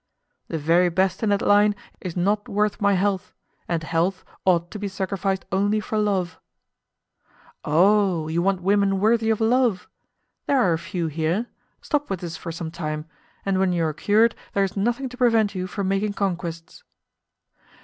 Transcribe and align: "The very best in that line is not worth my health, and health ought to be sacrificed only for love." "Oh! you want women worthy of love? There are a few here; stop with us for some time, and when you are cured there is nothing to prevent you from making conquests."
"The 0.47 0.57
very 0.57 0.89
best 0.89 1.21
in 1.21 1.29
that 1.29 1.43
line 1.43 1.75
is 2.01 2.17
not 2.17 2.49
worth 2.49 2.81
my 2.81 2.93
health, 2.93 3.35
and 3.67 3.83
health 3.83 4.25
ought 4.45 4.71
to 4.71 4.79
be 4.79 4.87
sacrificed 4.87 5.45
only 5.51 5.79
for 5.79 5.99
love." 5.99 6.39
"Oh! 7.63 8.27
you 8.27 8.41
want 8.41 8.63
women 8.63 8.99
worthy 8.99 9.29
of 9.29 9.39
love? 9.39 9.87
There 10.47 10.59
are 10.59 10.73
a 10.73 10.79
few 10.79 11.05
here; 11.05 11.45
stop 11.83 12.09
with 12.09 12.23
us 12.23 12.35
for 12.35 12.51
some 12.51 12.71
time, 12.71 13.05
and 13.45 13.59
when 13.59 13.73
you 13.73 13.85
are 13.85 13.93
cured 13.93 14.33
there 14.53 14.63
is 14.63 14.75
nothing 14.75 15.07
to 15.09 15.17
prevent 15.17 15.53
you 15.53 15.67
from 15.67 15.87
making 15.89 16.13
conquests." 16.13 16.83